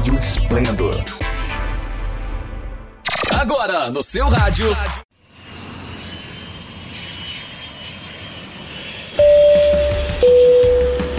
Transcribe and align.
Rádio 0.00 0.18
Esplendor. 0.18 0.94
Agora, 3.38 3.90
no 3.90 4.02
seu 4.02 4.30
rádio. 4.30 4.74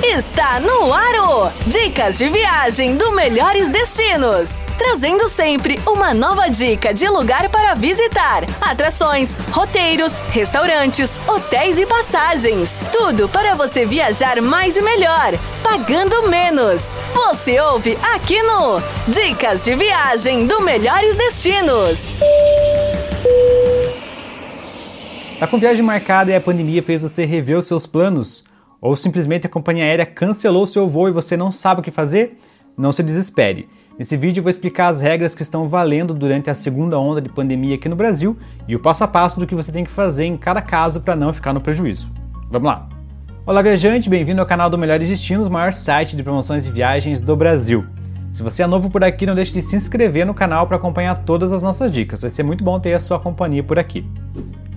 Está 0.04 0.60
no 0.60 0.92
Aro! 0.92 1.52
Dicas 1.68 2.18
de 2.18 2.28
viagem 2.30 2.98
do 2.98 3.12
Melhores 3.12 3.70
Destinos. 3.70 4.64
Trazendo 4.84 5.30
sempre 5.30 5.80
uma 5.86 6.12
nova 6.12 6.48
dica 6.48 6.92
de 6.92 7.08
lugar 7.08 7.50
para 7.50 7.76
visitar, 7.76 8.44
atrações, 8.60 9.36
roteiros, 9.52 10.12
restaurantes, 10.32 11.20
hotéis 11.30 11.78
e 11.78 11.86
passagens. 11.86 12.80
Tudo 12.92 13.30
para 13.30 13.54
você 13.54 13.86
viajar 13.86 14.42
mais 14.42 14.76
e 14.76 14.82
melhor, 14.82 15.34
pagando 15.62 16.28
menos. 16.28 16.82
Você 17.14 17.60
ouve 17.60 17.96
aqui 18.02 18.42
no 18.42 18.82
Dicas 19.08 19.66
de 19.66 19.76
Viagem 19.76 20.48
do 20.48 20.60
Melhores 20.62 21.16
Destinos. 21.16 22.00
Tá 25.40 25.46
com 25.46 25.60
viagem 25.60 25.84
marcada 25.84 26.32
e 26.32 26.36
a 26.36 26.42
pandemia 26.42 26.82
fez 26.82 27.04
você 27.04 27.24
rever 27.24 27.60
os 27.60 27.68
seus 27.68 27.86
planos? 27.86 28.44
Ou 28.82 28.98
simplesmente 28.98 29.46
a 29.46 29.50
companhia 29.50 29.84
aérea 29.84 30.08
cancelou 30.08 30.66
seu 30.66 30.88
voo 30.88 31.08
e 31.08 31.12
você 31.12 31.38
não 31.38 31.52
sabe 31.52 31.82
o 31.82 31.84
que 31.84 31.92
fazer? 31.92 32.40
Não 32.76 32.92
se 32.92 33.04
desespere. 33.04 33.70
Nesse 34.02 34.18
vídeo 34.18 34.42
vou 34.42 34.50
explicar 34.50 34.88
as 34.88 35.00
regras 35.00 35.36
que 35.36 35.44
estão 35.44 35.70
valendo 35.70 36.12
durante 36.12 36.50
a 36.50 36.56
segunda 36.56 36.98
onda 36.98 37.22
de 37.22 37.30
pandemia 37.30 37.76
aqui 37.76 37.88
no 37.88 37.96
Brasil 37.96 38.36
e 38.68 38.76
o 38.76 38.80
passo 38.80 39.04
a 39.04 39.08
passo 39.08 39.40
do 39.40 39.46
que 39.46 39.54
você 39.54 39.72
tem 39.72 39.84
que 39.84 39.92
fazer 39.92 40.26
em 40.26 40.36
cada 40.36 40.60
caso 40.60 41.02
para 41.02 41.16
não 41.16 41.32
ficar 41.32 41.54
no 41.54 41.62
prejuízo. 41.62 42.10
Vamos 42.50 42.68
lá! 42.68 42.90
Olá 43.46 43.62
viajante, 43.62 44.10
bem-vindo 44.10 44.42
ao 44.42 44.48
canal 44.48 44.72
do 44.72 44.78
Melhores 44.78 45.08
Destinos, 45.08 45.48
maior 45.48 45.72
site 45.72 46.16
de 46.16 46.24
promoções 46.24 46.64
de 46.64 46.72
viagens 46.72 47.22
do 47.22 47.36
Brasil. 47.36 47.86
Se 48.32 48.42
você 48.42 48.64
é 48.64 48.66
novo 48.66 48.90
por 48.90 49.04
aqui, 49.04 49.28
não 49.28 49.36
deixe 49.36 49.54
de 49.54 49.62
se 49.62 49.76
inscrever 49.76 50.26
no 50.26 50.34
canal 50.34 50.66
para 50.66 50.78
acompanhar 50.78 51.24
todas 51.24 51.52
as 51.52 51.62
nossas 51.62 51.92
dicas. 51.92 52.22
Vai 52.22 52.32
ser 52.32 52.42
muito 52.42 52.64
bom 52.64 52.80
ter 52.80 52.96
a 52.96 53.00
sua 53.00 53.20
companhia 53.20 53.62
por 53.62 53.78
aqui. 53.78 54.04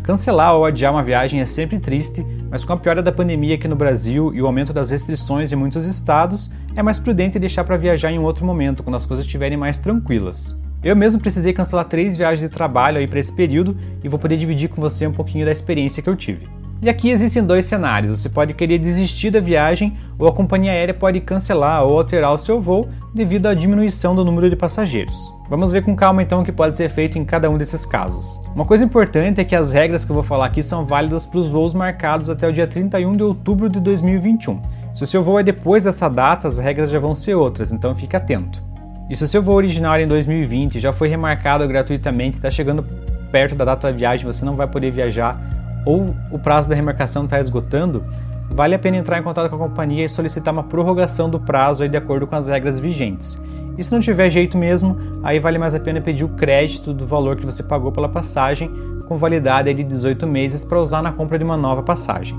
Cancelar 0.03 0.55
ou 0.55 0.66
adiar 0.66 0.92
uma 0.92 1.03
viagem 1.03 1.41
é 1.41 1.47
sempre 1.47 1.81
triste, 1.81 2.22
mas 2.50 2.62
com 2.62 2.75
a 2.75 2.77
piora 2.77 3.03
da 3.03 3.11
pandemia 3.11 3.55
aqui 3.55 3.66
no 3.66 3.75
Brasil 3.75 4.34
e 4.34 4.42
o 4.42 4.47
aumento 4.47 4.70
das 4.70 4.91
restrições 4.91 5.50
em 5.50 5.56
muitos 5.56 5.86
estados, 5.86 6.53
é 6.77 6.83
mais 6.83 6.98
prudente 6.98 7.39
deixar 7.39 7.64
para 7.64 7.77
viajar 7.77 8.11
em 8.11 8.19
um 8.19 8.25
outro 8.25 8.44
momento, 8.44 8.83
quando 8.83 8.97
as 8.97 9.06
coisas 9.06 9.25
estiverem 9.25 9.56
mais 9.56 9.78
tranquilas. 9.78 10.61
Eu 10.83 10.94
mesmo 10.94 11.20
precisei 11.20 11.53
cancelar 11.53 11.86
três 11.86 12.16
viagens 12.16 12.41
de 12.41 12.55
trabalho 12.55 12.98
aí 12.98 13.06
para 13.06 13.19
esse 13.19 13.33
período 13.33 13.77
e 14.03 14.08
vou 14.08 14.19
poder 14.19 14.36
dividir 14.36 14.69
com 14.69 14.83
você 14.83 15.06
um 15.06 15.12
pouquinho 15.12 15.47
da 15.47 15.53
experiência 15.53 16.03
que 16.03 16.11
eu 16.11 16.16
tive. 16.16 16.47
E 16.83 16.89
aqui 16.91 17.08
existem 17.08 17.42
dois 17.42 17.64
cenários: 17.64 18.20
você 18.20 18.28
pode 18.28 18.53
querer 18.53 18.78
desistir 18.78 19.31
da 19.31 19.41
viagem 19.41 19.97
ou 20.19 20.28
a 20.28 20.33
companhia 20.33 20.72
aérea 20.72 20.92
pode 20.92 21.20
cancelar 21.20 21.83
ou 21.83 21.97
alterar 21.97 22.34
o 22.34 22.39
seu 22.39 22.61
voo 22.61 22.91
devido 23.14 23.47
à 23.47 23.55
diminuição 23.55 24.14
do 24.14 24.25
número 24.25 24.50
de 24.50 24.56
passageiros. 24.56 25.16
Vamos 25.48 25.72
ver 25.72 25.83
com 25.83 25.97
calma 25.97 26.22
então 26.22 26.42
o 26.42 26.44
que 26.44 26.53
pode 26.53 26.77
ser 26.77 26.91
feito 26.91 27.19
em 27.19 27.25
cada 27.25 27.48
um 27.48 27.56
desses 27.56 27.86
casos. 27.86 28.38
Uma 28.55 28.66
coisa 28.66 28.84
importante 28.84 29.41
é 29.41 29.44
que 29.44 29.56
as 29.56 29.70
regras 29.72 30.05
que 30.05 30.11
eu 30.11 30.14
vou 30.14 30.22
falar 30.22 30.47
aqui 30.47 30.62
são 30.62 30.84
válidas 30.84 31.25
para 31.25 31.38
os 31.38 31.47
voos 31.47 31.72
marcados 31.72 32.28
até 32.28 32.47
o 32.47 32.53
dia 32.53 32.66
31 32.66 33.12
de 33.12 33.22
outubro 33.22 33.70
de 33.70 33.81
2021. 33.81 34.83
Se 34.95 35.03
o 35.03 35.06
seu 35.09 35.25
voo 35.25 35.41
é 35.41 35.42
depois 35.42 35.83
dessa 35.83 36.09
data, 36.09 36.47
as 36.47 36.56
regras 36.56 36.89
já 36.89 37.00
vão 37.00 37.17
ser 37.17 37.34
outras, 37.34 37.73
então 37.73 37.97
fique 37.97 38.14
atento. 38.14 38.62
E 39.11 39.17
se 39.17 39.25
o 39.25 39.28
seu 39.28 39.42
voo 39.42 39.56
original 39.56 39.98
em 39.98 40.06
2020 40.06 40.78
já 40.78 40.92
foi 40.92 41.09
remarcado 41.09 41.67
gratuitamente 41.67 42.37
está 42.37 42.48
chegando 42.48 42.84
perto 43.33 43.56
da 43.56 43.65
data 43.65 43.91
da 43.91 43.97
viagem, 43.97 44.25
você 44.25 44.45
não 44.45 44.55
vai 44.55 44.69
poder 44.69 44.92
viajar 44.92 45.37
ou 45.84 46.15
o 46.31 46.39
prazo 46.39 46.69
da 46.69 46.77
remarcação 46.77 47.25
está 47.25 47.41
esgotando, 47.41 48.05
vale 48.48 48.77
a 48.77 48.78
pena 48.78 48.97
entrar 48.97 49.19
em 49.19 49.22
contato 49.25 49.50
com 49.50 49.56
a 49.56 49.69
companhia 49.69 50.05
e 50.05 50.09
solicitar 50.09 50.55
uma 50.55 50.62
prorrogação 50.62 51.28
do 51.28 51.41
prazo 51.41 51.89
de 51.89 51.97
acordo 51.97 52.25
com 52.28 52.37
as 52.37 52.47
regras 52.47 52.78
vigentes. 52.78 53.37
E 53.77 53.83
se 53.83 53.91
não 53.91 53.98
tiver 53.98 54.31
jeito 54.31 54.56
mesmo, 54.56 54.97
aí 55.25 55.41
vale 55.41 55.59
mais 55.59 55.75
a 55.75 55.81
pena 55.81 56.00
pedir 56.00 56.22
o 56.22 56.28
crédito 56.28 56.93
do 56.93 57.04
valor 57.04 57.34
que 57.34 57.44
você 57.44 57.65
pagou 57.65 57.91
pela 57.91 58.09
passagem, 58.09 58.71
com 59.09 59.19
validade 59.19 59.75
de 59.75 59.83
18 59.83 60.25
meses 60.25 60.65
para 60.65 60.81
usar 60.81 61.03
na 61.03 61.10
compra 61.10 61.37
de 61.37 61.44
uma 61.44 61.56
nova 61.56 61.83
passagem. 61.83 62.38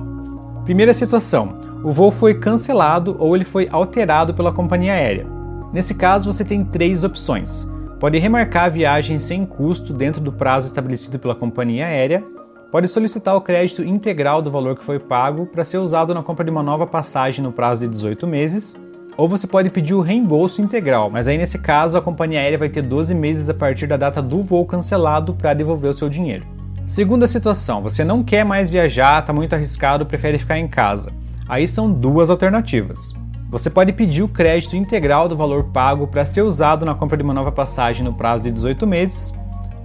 Primeira 0.64 0.94
situação: 0.94 1.75
o 1.86 1.92
voo 1.92 2.10
foi 2.10 2.34
cancelado 2.34 3.16
ou 3.20 3.36
ele 3.36 3.46
foi 3.46 3.70
alterado 3.72 4.34
pela 4.34 4.52
companhia 4.52 4.94
aérea. 4.94 5.28
Nesse 5.72 5.94
caso, 5.94 6.34
você 6.34 6.44
tem 6.44 6.66
três 6.66 7.04
opções. 7.04 7.70
Pode 8.00 8.18
remarcar 8.18 8.64
a 8.64 8.70
viagem 8.70 9.20
sem 9.20 9.46
custo 9.46 9.94
dentro 9.94 10.20
do 10.20 10.32
prazo 10.32 10.66
estabelecido 10.66 11.20
pela 11.20 11.36
companhia 11.36 11.86
aérea, 11.86 12.24
pode 12.72 12.88
solicitar 12.88 13.36
o 13.36 13.42
crédito 13.42 13.84
integral 13.84 14.42
do 14.42 14.50
valor 14.50 14.76
que 14.76 14.84
foi 14.84 14.98
pago 14.98 15.46
para 15.46 15.64
ser 15.64 15.78
usado 15.78 16.12
na 16.12 16.24
compra 16.24 16.44
de 16.44 16.50
uma 16.50 16.64
nova 16.64 16.88
passagem 16.88 17.44
no 17.44 17.52
prazo 17.52 17.82
de 17.82 17.94
18 17.94 18.26
meses, 18.26 18.76
ou 19.16 19.30
você 19.30 19.46
pode 19.46 19.70
pedir 19.70 19.94
o 19.94 20.02
reembolso 20.02 20.64
integral, 20.64 21.12
mas 21.12 21.28
aí 21.28 21.38
nesse 21.38 21.60
caso 21.60 22.00
a 22.00 22.02
companhia 22.02 22.40
aérea 22.40 22.58
vai 22.58 22.68
ter 22.68 22.82
12 22.82 23.14
meses 23.14 23.48
a 23.48 23.54
partir 23.54 23.86
da 23.86 23.96
data 23.96 24.24
do 24.24 24.42
voo 24.42 24.66
cancelado 24.66 25.36
para 25.36 25.54
devolver 25.54 25.92
o 25.92 25.94
seu 25.94 26.10
dinheiro. 26.10 26.48
Segunda 26.88 27.28
situação, 27.28 27.80
você 27.80 28.04
não 28.04 28.24
quer 28.24 28.44
mais 28.44 28.72
viajar, 28.72 29.20
está 29.20 29.32
muito 29.32 29.54
arriscado, 29.54 30.04
prefere 30.04 30.40
ficar 30.40 30.58
em 30.58 30.68
casa. 30.68 31.14
Aí 31.48 31.68
são 31.68 31.92
duas 31.92 32.30
alternativas. 32.30 33.14
Você 33.50 33.70
pode 33.70 33.94
pedir 33.94 34.24
o 34.24 34.28
crédito 34.28 34.76
integral 34.76 35.30
do 35.30 35.38
valor 35.38 35.66
pago 35.66 36.08
para 36.08 36.26
ser 36.26 36.42
usado 36.42 36.86
na 36.86 36.96
compra 36.96 37.16
de 37.16 37.24
uma 37.24 37.34
nova 37.34 37.52
passagem 37.52 38.04
no 38.04 38.14
prazo 38.14 38.44
de 38.44 38.52
18 38.52 38.88
meses, 38.88 39.34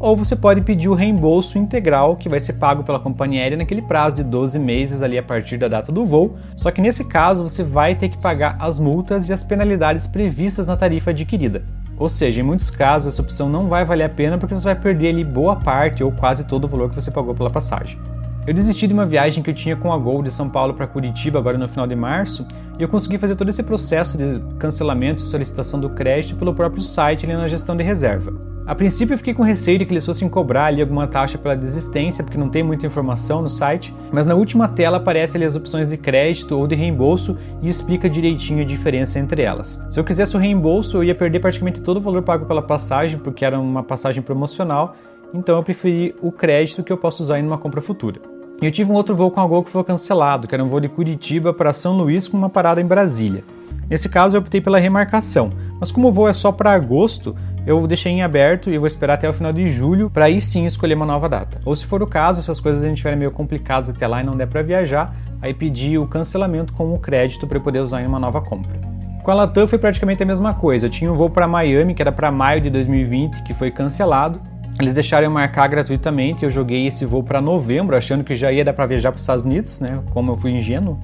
ou 0.01 0.17
você 0.17 0.35
pode 0.35 0.63
pedir 0.63 0.89
o 0.89 0.95
reembolso 0.95 1.59
integral 1.59 2.17
que 2.17 2.29
vai 2.29 2.41
ser 2.41 2.55
pago 2.55 2.83
pela 2.83 2.99
companhia 2.99 3.43
aérea 3.43 3.59
naquele 3.59 3.83
prazo 3.83 4.17
de 4.17 4.25
12 4.25 4.59
meses 4.59 5.03
ali 5.03 5.19
a 5.19 5.23
partir 5.23 5.59
da 5.59 5.69
data 5.69 5.93
do 5.93 6.07
voo. 6.07 6.39
Só 6.57 6.71
que 6.71 6.81
nesse 6.81 7.05
caso 7.05 7.43
você 7.43 7.63
vai 7.63 7.95
ter 7.95 8.09
que 8.09 8.17
pagar 8.17 8.57
as 8.59 8.79
multas 8.79 9.29
e 9.29 9.33
as 9.33 9.45
penalidades 9.45 10.07
previstas 10.07 10.67
na 10.67 10.79
tarifa 10.79 11.11
adquirida. 11.11 11.63
Ou 11.99 12.09
seja, 12.09 12.41
em 12.41 12.43
muitos 12.43 12.71
casos 12.71 13.13
essa 13.13 13.21
opção 13.21 13.51
não 13.51 13.69
vai 13.69 13.85
valer 13.85 14.05
a 14.05 14.09
pena 14.09 14.39
porque 14.39 14.55
você 14.55 14.65
vai 14.65 14.75
perder 14.75 15.11
ali 15.11 15.23
boa 15.23 15.57
parte 15.57 16.03
ou 16.03 16.11
quase 16.11 16.45
todo 16.45 16.65
o 16.65 16.69
valor 16.69 16.89
que 16.89 16.95
você 16.95 17.11
pagou 17.11 17.35
pela 17.35 17.51
passagem. 17.51 17.99
Eu 18.47 18.55
desisti 18.55 18.87
de 18.87 18.95
uma 18.95 19.05
viagem 19.05 19.43
que 19.43 19.51
eu 19.51 19.55
tinha 19.55 19.77
com 19.77 19.93
a 19.93 19.99
Gol 19.99 20.23
de 20.23 20.31
São 20.31 20.49
Paulo 20.49 20.73
para 20.73 20.87
Curitiba 20.87 21.39
agora 21.39 21.59
no 21.59 21.69
final 21.69 21.87
de 21.87 21.95
março 21.95 22.47
e 22.79 22.83
eu 22.83 22.89
consegui 22.89 23.19
fazer 23.19 23.37
todo 23.37 23.51
esse 23.51 23.63
processo 23.63 24.17
de 24.17 24.41
cancelamento 24.59 25.23
e 25.23 25.27
solicitação 25.27 25.79
do 25.79 25.91
crédito 25.91 26.37
pelo 26.37 26.55
próprio 26.55 26.83
site 26.83 27.27
ali 27.27 27.35
na 27.35 27.47
gestão 27.47 27.77
de 27.77 27.85
reserva. 27.85 28.33
A 28.67 28.75
princípio 28.75 29.15
eu 29.15 29.19
fiquei 29.19 29.35
com 29.35 29.43
receio 29.43 29.79
de 29.79 29.85
que 29.85 29.93
eles 29.93 30.07
fossem 30.07 30.29
cobrar 30.29 30.67
ali 30.67 30.81
alguma 30.81 31.07
taxa 31.07 31.37
pela 31.37 31.57
desistência, 31.57 32.23
porque 32.23 32.39
não 32.39 32.49
tem 32.49 32.63
muita 32.63 32.87
informação 32.87 33.43
no 33.43 33.51
site, 33.51 33.93
mas 34.13 34.27
na 34.27 34.35
última 34.35 34.69
tela 34.69 34.99
aparece 34.99 35.37
ali 35.37 35.45
as 35.45 35.57
opções 35.57 35.87
de 35.87 35.97
crédito 35.97 36.57
ou 36.57 36.67
de 36.67 36.75
reembolso 36.75 37.37
e 37.61 37.69
explica 37.69 38.09
direitinho 38.09 38.63
a 38.63 38.65
diferença 38.65 39.19
entre 39.19 39.43
elas. 39.43 39.85
Se 39.91 39.99
eu 39.99 40.05
quisesse 40.05 40.37
o 40.37 40.39
reembolso, 40.39 40.99
eu 40.99 41.05
ia 41.05 41.15
perder 41.15 41.41
praticamente 41.41 41.81
todo 41.81 41.97
o 41.97 42.01
valor 42.01 42.23
pago 42.23 42.47
pela 42.47 42.63
passagem, 42.63 43.19
porque 43.19 43.45
era 43.45 43.59
uma 43.59 43.83
passagem 43.83 44.23
promocional, 44.23 44.95
então 45.33 45.57
eu 45.57 45.63
preferi 45.63 46.15
o 46.21 46.33
crédito 46.33 46.83
que 46.83 46.93
eu 46.93 46.97
posso 46.97 47.23
usar 47.23 47.39
em 47.39 47.47
uma 47.47 47.59
compra 47.59 47.81
futura. 47.81 48.21
E 48.61 48.67
eu 48.67 48.71
tive 48.71 48.93
um 48.93 48.95
outro 48.95 49.17
voo 49.17 49.31
com 49.31 49.41
a 49.41 49.47
Gol 49.47 49.65
que 49.65 49.71
foi 49.71 49.83
cancelado, 49.85 50.47
que 50.47 50.55
era 50.55 50.63
um 50.63 50.69
voo 50.69 50.81
de 50.81 50.89
Curitiba 50.89 51.53
para 51.53 51.73
São 51.73 51.97
Luís 51.97 52.29
com 52.29 52.37
uma 52.37 52.51
parada 52.51 52.81
em 52.81 52.87
Brasília. 52.87 53.43
Nesse 53.89 54.09
caso 54.09 54.37
eu 54.37 54.41
optei 54.41 54.61
pela 54.61 54.79
remarcação, 54.79 55.51
mas 55.81 55.91
como 55.91 56.09
o 56.09 56.13
voo 56.13 56.29
é 56.29 56.33
só 56.33 56.53
para 56.53 56.73
agosto, 56.73 57.35
eu 57.67 57.87
deixei 57.87 58.13
em 58.13 58.23
aberto 58.23 58.71
e 58.71 58.79
vou 58.79 58.87
esperar 58.87 59.15
até 59.15 59.29
o 59.29 59.33
final 59.33 59.53
de 59.53 59.69
julho 59.69 60.11
para 60.11 60.27
aí 60.27 60.41
sim 60.41 60.67
escolher 60.67 60.95
uma 60.95 61.07
nova 61.07 61.29
data. 61.29 61.59
Ou 61.65 61.75
se 61.75 61.87
for 61.87 62.03
o 62.03 62.07
caso, 62.07 62.43
se 62.43 62.51
as 62.51 62.61
coisas 62.61 62.83
a 62.83 62.87
gente 62.87 62.97
estiverem 62.97 63.19
meio 63.19 63.31
complicadas 63.31 63.89
até 63.91 64.07
lá 64.07 64.21
e 64.21 64.25
não 64.25 64.37
der 64.37 64.47
para 64.47 64.63
viajar, 64.63 65.15
aí 65.43 65.55
pedir 65.55 65.99
o 65.99 66.07
cancelamento 66.07 66.73
com 66.73 66.93
o 66.93 66.99
crédito 66.99 67.47
para 67.47 67.59
poder 67.59 67.81
usar 67.81 68.03
em 68.03 68.07
uma 68.07 68.19
nova 68.19 68.41
compra. 68.41 68.79
Com 69.23 69.31
a 69.31 69.35
Latam 69.35 69.67
foi 69.67 69.79
praticamente 69.79 70.23
a 70.23 70.27
mesma 70.27 70.55
coisa. 70.55 70.87
Eu 70.87 70.91
tinha 70.91 71.13
um 71.13 71.15
voo 71.15 71.29
para 71.29 71.47
Miami, 71.47 71.95
que 71.95 72.01
era 72.01 72.13
para 72.13 72.31
maio 72.31 72.61
de 72.61 72.71
2020, 72.71 73.43
que 73.43 73.53
foi 73.53 73.71
cancelado. 73.71 74.41
Eles 74.79 74.95
deixaram 74.95 75.25
eu 75.25 75.31
marcar 75.31 75.69
gratuitamente. 75.69 76.45
Eu 76.45 76.51
joguei 76.51 76.87
esse 76.87 77.05
voo 77.05 77.23
para 77.23 77.41
novembro, 77.41 77.97
achando 77.97 78.25
que 78.25 78.35
já 78.35 78.53
ia 78.53 78.65
dar 78.65 78.73
para 78.73 78.87
viajar 78.87 79.11
para 79.11 79.19
os 79.19 79.23
Estados 79.23 79.45
Unidos, 79.45 79.81
né? 79.81 80.01
Como 80.11 80.33
eu 80.33 80.37
fui 80.37 80.53
ingênuo. 80.53 80.99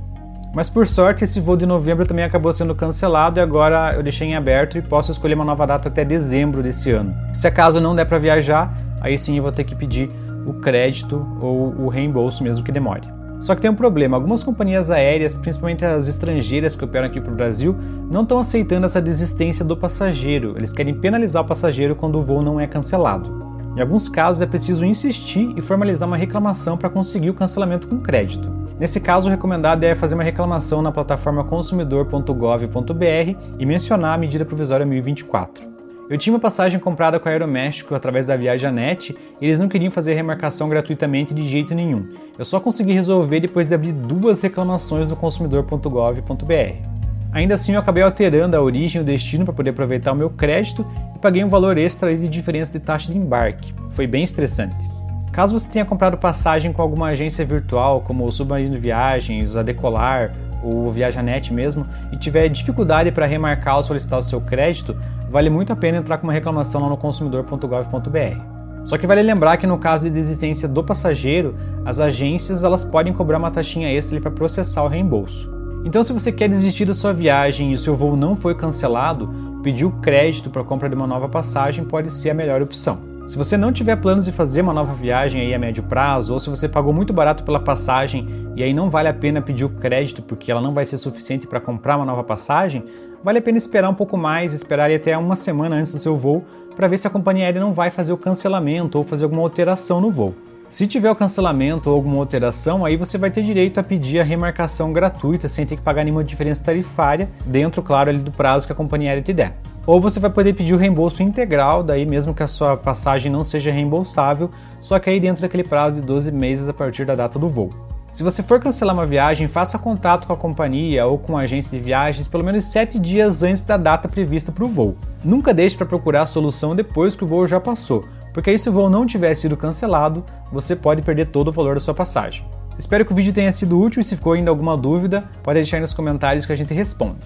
Mas 0.55 0.71
por 0.71 0.87
sorte, 0.87 1.23
esse 1.23 1.39
voo 1.39 1.55
de 1.55 1.67
novembro 1.67 2.07
também 2.07 2.25
acabou 2.25 2.51
sendo 2.51 2.75
cancelado 2.75 3.39
e 3.39 3.43
agora 3.43 3.93
eu 3.95 4.03
deixei 4.03 4.29
em 4.29 4.35
aberto 4.35 4.79
e 4.79 4.83
posso 4.83 5.13
escolher 5.13 5.35
uma 5.35 5.45
nova 5.45 5.67
data 5.67 5.89
até 5.89 6.03
dezembro 6.03 6.63
desse 6.63 6.91
ano. 6.91 7.15
Se 7.35 7.47
acaso 7.47 7.79
não 7.79 7.95
der 7.95 8.07
para 8.07 8.17
viajar, 8.17 8.75
aí 9.03 9.19
sim 9.19 9.37
eu 9.37 9.43
vou 9.43 9.53
ter 9.53 9.65
que 9.65 9.75
pedir 9.75 10.11
o 10.47 10.55
crédito 10.55 11.27
ou 11.43 11.75
o 11.79 11.89
reembolso 11.89 12.43
mesmo 12.43 12.65
que 12.65 12.73
demore. 12.73 13.07
Só 13.39 13.55
que 13.55 13.61
tem 13.61 13.71
um 13.71 13.75
problema, 13.75 14.17
algumas 14.17 14.43
companhias 14.43 14.91
aéreas, 14.91 15.37
principalmente 15.37 15.85
as 15.85 16.09
estrangeiras 16.09 16.75
que 16.75 16.85
operam 16.85 17.07
aqui 17.07 17.21
para 17.21 17.33
o 17.33 17.37
Brasil, 17.37 17.77
não 18.11 18.23
estão 18.23 18.39
aceitando 18.39 18.87
essa 18.87 19.03
desistência 19.03 19.63
do 19.63 19.77
passageiro. 19.77 20.55
Eles 20.57 20.73
querem 20.73 20.95
penalizar 20.95 21.43
o 21.43 21.47
passageiro 21.47 21.95
quando 21.95 22.19
o 22.19 22.23
voo 22.23 22.41
não 22.41 22.59
é 22.59 22.67
cancelado. 22.67 23.56
Em 23.77 23.81
alguns 23.83 24.09
casos 24.09 24.41
é 24.41 24.47
preciso 24.47 24.87
insistir 24.87 25.53
e 25.55 25.61
formalizar 25.61 26.09
uma 26.09 26.17
reclamação 26.17 26.79
para 26.79 26.89
conseguir 26.89 27.29
o 27.29 27.35
cancelamento 27.35 27.87
com 27.87 27.99
crédito. 27.99 28.51
Nesse 28.81 28.99
caso, 28.99 29.29
o 29.29 29.31
recomendado 29.31 29.85
é 29.85 29.95
fazer 29.95 30.15
uma 30.15 30.25
reclamação 30.25 30.81
na 30.81 30.91
plataforma 30.91 31.45
consumidor.gov.br 31.45 33.39
e 33.59 33.67
mencionar 33.67 34.15
a 34.15 34.19
medida 34.19 34.47
provisória 34.47 34.87
1024. 34.87 35.63
Eu 36.09 36.17
tinha 36.17 36.33
uma 36.33 36.41
passagem 36.41 36.81
comprada 36.81 37.21
com 37.21 37.29
a 37.29 37.33
Aeroméxico 37.33 37.95
através 37.95 38.25
da 38.25 38.35
Viajanet 38.35 39.15
e 39.41 39.45
eles 39.45 39.61
não 39.61 39.69
queriam 39.69 39.91
fazer 39.91 40.15
remarcação 40.15 40.71
gratuitamente 40.71 41.35
de 41.35 41.47
jeito 41.47 41.75
nenhum. 41.75 42.09
Eu 42.39 42.47
só 42.47 42.59
consegui 42.59 42.93
resolver 42.93 43.41
depois 43.41 43.67
de 43.67 43.75
abrir 43.75 43.93
duas 43.93 44.41
reclamações 44.41 45.11
no 45.11 45.17
consumidor.gov.br. 45.17 46.97
Ainda 47.33 47.55
assim, 47.55 47.73
eu 47.73 47.81
acabei 47.81 48.03
alterando 48.03 48.57
a 48.57 48.63
origem 48.63 49.01
e 49.01 49.03
o 49.03 49.07
destino 49.07 49.45
para 49.45 49.53
poder 49.53 49.71
aproveitar 49.71 50.13
o 50.13 50.17
meu 50.17 50.31
crédito 50.31 50.87
paguei 51.27 51.43
um 51.43 51.49
valor 51.49 51.77
extra 51.77 52.17
de 52.17 52.29
diferença 52.29 52.71
de 52.71 52.79
taxa 52.79 53.11
de 53.11 53.19
embarque. 53.19 53.75
Foi 53.91 54.07
bem 54.07 54.23
estressante. 54.23 54.89
Caso 55.33 55.59
você 55.59 55.69
tenha 55.69 55.85
comprado 55.85 56.17
passagem 56.17 56.73
com 56.73 56.81
alguma 56.81 57.09
agência 57.09 57.45
virtual, 57.45 58.01
como 58.01 58.25
o 58.25 58.31
Submarino 58.31 58.79
Viagens, 58.79 59.57
a 59.57 59.63
Decolar 59.65 60.33
ou 60.63 60.89
Viajanet 60.89 61.53
mesmo, 61.53 61.85
e 62.13 62.17
tiver 62.17 62.49
dificuldade 62.49 63.11
para 63.11 63.27
remarcar 63.27 63.79
ou 63.79 63.83
solicitar 63.83 64.21
o 64.21 64.23
seu 64.23 64.41
crédito, 64.41 64.97
vale 65.29 65.51
muito 65.51 65.73
a 65.73 65.77
pena 65.77 65.99
entrar 65.99 66.19
com 66.19 66.29
uma 66.29 66.33
reclamação 66.33 66.81
lá 66.81 66.89
no 66.89 66.97
consumidor.gov.br. 66.97 68.85
Só 68.85 68.97
que 68.97 69.05
vale 69.05 69.23
lembrar 69.23 69.57
que 69.57 69.67
no 69.67 69.79
caso 69.79 70.05
de 70.05 70.11
desistência 70.11 70.69
do 70.69 70.85
passageiro, 70.85 71.57
as 71.85 71.99
agências 71.99 72.63
elas 72.63 72.85
podem 72.85 73.13
cobrar 73.13 73.39
uma 73.39 73.51
taxinha 73.51 73.93
extra 73.93 74.21
para 74.21 74.31
processar 74.31 74.85
o 74.85 74.89
reembolso. 74.89 75.57
Então, 75.85 76.03
se 76.03 76.13
você 76.13 76.33
quer 76.33 76.49
desistir 76.49 76.85
da 76.85 76.95
sua 76.95 77.13
viagem 77.13 77.71
e 77.71 77.75
o 77.75 77.79
seu 77.79 77.97
voo 77.97 78.17
não 78.17 78.35
foi 78.35 78.57
cancelado, 78.57 79.46
pedir 79.67 79.85
o 79.85 79.91
crédito 79.91 80.49
para 80.49 80.63
a 80.63 80.65
compra 80.65 80.89
de 80.89 80.95
uma 80.95 81.09
nova 81.09 81.29
passagem 81.29 81.85
pode 81.85 82.09
ser 82.13 82.31
a 82.31 82.35
melhor 82.35 82.63
opção. 82.63 83.01
Se 83.27 83.37
você 83.37 83.57
não 83.57 83.73
tiver 83.73 83.97
planos 83.97 84.25
de 84.25 84.31
fazer 84.31 84.61
uma 84.61 84.73
nova 84.73 84.95
viagem 84.95 85.41
aí 85.41 85.53
a 85.53 85.59
médio 85.59 85.83
prazo, 85.83 86.33
ou 86.33 86.39
se 86.39 86.49
você 86.49 86.69
pagou 86.69 86.93
muito 86.93 87.13
barato 87.13 87.43
pela 87.43 87.59
passagem 87.59 88.29
e 88.55 88.63
aí 88.63 88.73
não 88.73 88.89
vale 88.89 89.09
a 89.09 89.13
pena 89.13 89.43
pedir 89.43 89.65
o 89.65 89.69
crédito 89.69 90.23
porque 90.23 90.53
ela 90.53 90.61
não 90.61 90.73
vai 90.73 90.85
ser 90.85 90.99
suficiente 90.99 91.49
para 91.49 91.59
comprar 91.59 91.97
uma 91.97 92.07
nova 92.07 92.23
passagem, 92.23 92.85
vale 93.25 93.41
a 93.41 93.43
pena 93.43 93.59
esperar 93.59 93.91
um 93.91 93.95
pouco 93.95 94.17
mais, 94.17 94.55
esperar 94.55 94.89
até 94.89 95.19
uma 95.19 95.35
semana 95.35 95.75
antes 95.75 95.91
do 95.91 95.99
seu 95.99 96.17
voo 96.17 96.45
para 96.77 96.87
ver 96.87 96.99
se 96.99 97.09
a 97.09 97.11
companhia 97.11 97.47
aérea 97.47 97.61
não 97.61 97.73
vai 97.73 97.91
fazer 97.91 98.13
o 98.13 98.17
cancelamento 98.17 98.97
ou 98.99 99.03
fazer 99.03 99.25
alguma 99.25 99.43
alteração 99.43 100.01
no 100.01 100.13
voo. 100.13 100.33
Se 100.69 100.87
tiver 100.87 101.11
o 101.11 101.17
cancelamento 101.17 101.89
ou 101.89 101.97
alguma 101.97 102.19
alteração, 102.19 102.85
aí 102.85 102.97
você 102.97 103.17
vai 103.17 103.31
ter 103.31 103.43
direito 103.43 103.79
a 103.79 103.83
pedir 103.83 104.21
a 104.21 104.25
remarcação 104.25 104.93
gratuita 104.93 105.49
sem 105.49 105.65
ter 105.65 105.77
que 105.77 105.83
pagar 105.83 106.05
nenhuma 106.05 106.25
diferença 106.25 106.63
tarifária, 106.63 107.31
dentro, 107.47 107.83
claro, 107.83 108.11
ali 108.11 108.19
do 108.19 108.31
prazo 108.31 108.67
que 108.67 108.73
a 108.73 108.77
companhia 108.77 109.11
aérea 109.11 109.23
te 109.23 109.33
der. 109.33 109.55
Ou 109.87 110.01
você 110.01 110.19
vai 110.19 110.31
poder 110.31 110.53
pedir 110.53 110.75
o 110.75 110.79
reembolso 110.79 111.23
integral, 111.23 111.83
daí 111.83 112.05
mesmo 112.05 112.35
que 112.35 112.43
a 112.43 112.47
sua 112.47 112.77
passagem 112.77 113.31
não 113.31 113.45
seja 113.45 113.71
reembolsável, 113.71 114.51
só 114.81 114.99
que 114.99 115.09
aí 115.09 115.21
dentro 115.21 115.43
daquele 115.43 115.65
prazo 115.65 116.01
de 116.01 116.03
12 116.03 116.33
meses 116.33 116.69
a 116.69 116.75
partir 116.75 117.07
da 117.07 117.15
data 117.15 117.39
do 117.39 117.49
voo. 117.49 117.71
Se 118.13 118.23
você 118.23 118.43
for 118.43 118.59
cancelar 118.59 118.95
uma 118.95 119.07
viagem, 119.07 119.47
faça 119.47 119.79
contato 119.79 120.27
com 120.27 120.33
a 120.33 120.37
companhia 120.37 121.07
ou 121.07 121.19
com 121.19 121.37
a 121.37 121.43
agência 121.43 121.71
de 121.71 121.85
viagens 121.85 122.27
pelo 122.27 122.43
menos 122.43 122.65
7 122.65 122.99
dias 122.99 123.43
antes 123.43 123.63
da 123.63 123.77
data 123.77 124.09
prevista 124.09 124.51
para 124.51 124.65
o 124.65 124.69
voo. 124.69 124.97
Nunca 125.23 125.53
deixe 125.53 125.77
para 125.77 125.87
procurar 125.87 126.23
a 126.23 126.27
solução 126.27 126.75
depois 126.75 127.15
que 127.15 127.25
o 127.25 127.27
voo 127.27 127.47
já 127.47 127.61
passou, 127.61 128.07
porque 128.37 128.51
aí 128.51 128.59
se 128.59 128.69
o 128.69 128.73
voo 128.73 128.91
não 128.91 129.07
tiver 129.07 129.35
sido 129.35 129.57
cancelado, 129.57 130.23
você 130.53 130.77
pode 130.77 131.01
perder 131.01 131.29
todo 131.29 131.49
o 131.49 131.53
valor 131.53 131.73
da 131.73 131.81
sua 131.81 131.95
passagem. 131.95 132.45
Espero 132.79 133.03
que 133.03 133.11
o 133.11 133.15
vídeo 133.15 133.33
tenha 133.33 133.51
sido 133.51 133.81
útil 133.81 134.03
e 134.03 134.05
se 134.05 134.15
ficou 134.15 134.35
ainda 134.35 134.51
alguma 134.51 134.77
dúvida, 134.77 135.25
pode 135.43 135.59
deixar 135.59 135.79
aí 135.79 135.81
nos 135.81 135.95
comentários 135.95 136.45
que 136.45 136.53
a 136.53 136.57
gente 136.57 136.75
responde. 136.75 137.23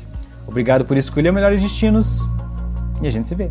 Obrigado 0.47 0.85
por 0.85 0.97
escolher 0.97 1.33
melhores 1.33 1.61
destinos 1.61 2.21
e 3.03 3.09
a 3.09 3.11
gente 3.11 3.29
se 3.29 3.35
vê. 3.35 3.51